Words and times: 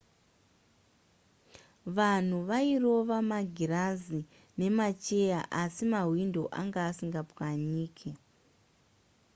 vanhu 1.95 2.37
vairova 2.49 3.17
magirazi 3.31 4.19
nemacheya 4.59 5.39
asi 5.63 5.83
mahwindo 5.91 6.43
anga 6.59 6.81
asingapwanyike 6.89 8.09